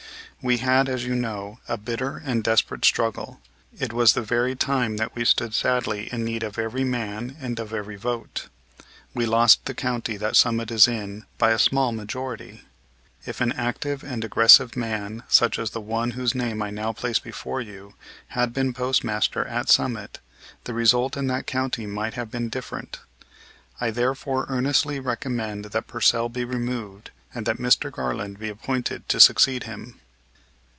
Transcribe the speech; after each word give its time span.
We 0.43 0.57
had, 0.57 0.89
as 0.89 1.05
you 1.05 1.13
know, 1.13 1.59
a 1.67 1.77
bitter 1.77 2.17
and 2.17 2.43
desperate 2.43 2.83
struggle. 2.83 3.39
It 3.79 3.93
was 3.93 4.13
the 4.13 4.23
very 4.23 4.55
time 4.55 4.97
that 4.97 5.13
we 5.13 5.23
stood 5.23 5.53
sadly 5.53 6.11
in 6.11 6.23
need 6.25 6.41
of 6.41 6.57
every 6.57 6.83
man 6.83 7.37
and 7.39 7.59
of 7.59 7.71
every 7.71 7.95
vote. 7.95 8.47
We 9.13 9.27
lost 9.27 9.65
the 9.65 9.75
county 9.75 10.17
that 10.17 10.35
Summit 10.35 10.71
is 10.71 10.87
in 10.87 11.25
by 11.37 11.51
a 11.51 11.59
small 11.59 11.91
majority. 11.91 12.63
If 13.23 13.39
an 13.39 13.51
active 13.51 14.03
and 14.03 14.23
aggressive 14.25 14.75
man, 14.75 15.21
such 15.27 15.59
as 15.59 15.69
the 15.69 15.79
one 15.79 16.09
whose 16.17 16.33
name 16.33 16.59
I 16.63 16.71
now 16.71 16.91
place 16.91 17.19
before 17.19 17.61
you, 17.61 17.93
had 18.29 18.51
been 18.51 18.73
postmaster 18.73 19.45
at 19.45 19.69
Summit, 19.69 20.17
the 20.63 20.73
result 20.73 21.15
in 21.15 21.27
that 21.27 21.45
County 21.45 21.85
might 21.85 22.15
have 22.15 22.31
been 22.31 22.49
different. 22.49 22.97
I 23.79 23.91
therefore 23.91 24.47
earnestly 24.49 24.99
recommend 24.99 25.65
that 25.65 25.85
Pursell 25.85 26.29
be 26.29 26.45
removed, 26.45 27.11
and 27.31 27.45
that 27.45 27.57
Mr. 27.57 27.91
Garland 27.91 28.39
be 28.39 28.49
appointed 28.49 29.07
to 29.09 29.19
succeed 29.19 29.65
him." 29.65 29.99